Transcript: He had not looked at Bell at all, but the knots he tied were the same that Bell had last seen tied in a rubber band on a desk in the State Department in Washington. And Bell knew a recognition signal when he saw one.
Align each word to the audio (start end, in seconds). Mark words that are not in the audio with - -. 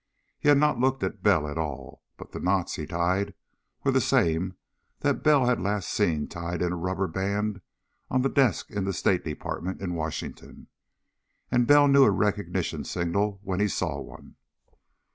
He 0.39 0.49
had 0.49 0.57
not 0.57 0.79
looked 0.79 1.03
at 1.03 1.21
Bell 1.21 1.47
at 1.47 1.59
all, 1.59 2.01
but 2.17 2.31
the 2.31 2.39
knots 2.39 2.73
he 2.75 2.87
tied 2.87 3.35
were 3.83 3.91
the 3.91 4.01
same 4.01 4.55
that 5.01 5.21
Bell 5.21 5.45
had 5.45 5.61
last 5.61 5.89
seen 5.89 6.27
tied 6.27 6.63
in 6.63 6.71
a 6.71 6.75
rubber 6.75 7.05
band 7.07 7.61
on 8.09 8.25
a 8.25 8.29
desk 8.29 8.71
in 8.71 8.85
the 8.85 8.93
State 8.93 9.23
Department 9.23 9.79
in 9.79 9.93
Washington. 9.93 10.69
And 11.51 11.67
Bell 11.67 11.87
knew 11.87 12.03
a 12.05 12.09
recognition 12.09 12.83
signal 12.83 13.39
when 13.43 13.59
he 13.59 13.67
saw 13.67 13.99
one. 14.01 14.37